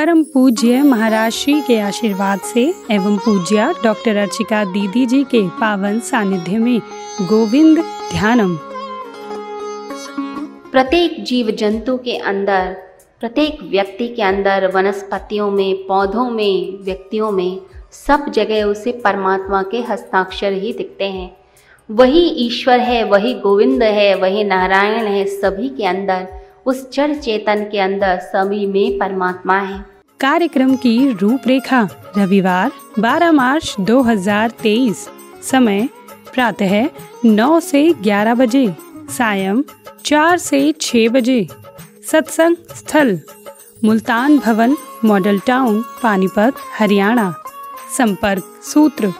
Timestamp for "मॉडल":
45.04-45.38